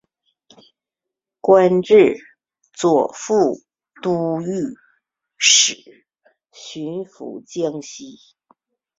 [1.41, 2.17] 官至
[2.73, 3.61] 左副
[4.01, 4.73] 都御
[5.37, 5.75] 史
[6.51, 8.17] 巡抚江西。